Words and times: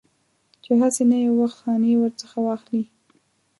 چې 0.63 0.71
هسې 0.81 1.03
نه 1.11 1.17
یو 1.25 1.33
وخت 1.41 1.57
خاني 1.61 1.91
ورڅخه 1.97 2.37
واخلي. 2.43 2.83